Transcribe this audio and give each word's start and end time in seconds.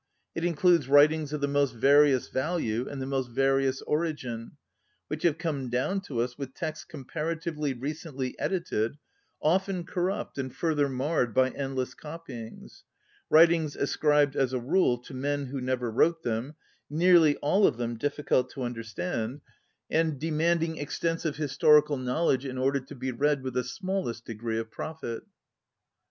It 0.33 0.43
includes 0.43 0.87
writings 0.87 1.31
of 1.31 1.41
the 1.41 1.47
most 1.47 1.75
various 1.75 2.27
value 2.27 2.87
and 2.89 2.99
the 2.99 3.05
most 3.05 3.29
various 3.29 3.83
origin, 3.83 4.53
which 5.09 5.21
have 5.21 5.37
come 5.37 5.69
down 5.69 6.01
to 6.05 6.21
us 6.21 6.39
with 6.39 6.55
texts 6.55 6.83
comparatively 6.85 7.73
re 7.75 7.93
cently 7.93 8.33
edited, 8.39 8.97
often 9.43 9.83
corrupt 9.83 10.39
and 10.39 10.51
fur 10.51 10.73
ther 10.73 10.89
marred 10.89 11.35
by 11.35 11.51
endless 11.51 11.93
copyings; 11.93 12.81
ŌĆö 12.81 12.81
writings 13.29 13.75
ascribed 13.75 14.35
as 14.35 14.53
a 14.53 14.59
rule 14.59 14.97
to 14.97 15.13
men 15.13 15.45
who 15.45 15.61
never 15.61 15.91
wrote 15.91 16.23
them, 16.23 16.55
nearly 16.89 17.35
all 17.37 17.67
of 17.67 17.75
iiiem 17.77 17.99
difficult 17.99 18.49
to 18.53 18.63
understand, 18.63 19.41
and 19.87 20.19
de 20.19 20.29
81 20.29 20.31
ON 20.31 20.31
READING 20.31 20.37
manding 20.71 20.77
extensive 20.79 21.35
historical 21.37 21.97
knowl 21.97 22.31
edge 22.31 22.43
in 22.47 22.57
order 22.57 22.79
to 22.79 22.95
be 22.95 23.11
read 23.11 23.43
with 23.43 23.53
the 23.53 23.63
smallest 23.63 24.25
degree 24.25 24.57
of 24.57 24.71
profit. 24.71 25.21